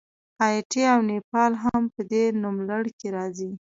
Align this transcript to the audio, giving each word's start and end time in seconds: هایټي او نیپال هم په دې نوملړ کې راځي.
هایټي 0.41 0.81
او 0.93 0.99
نیپال 1.09 1.51
هم 1.63 1.83
په 1.93 2.01
دې 2.11 2.23
نوملړ 2.41 2.83
کې 2.99 3.07
راځي. 3.17 3.51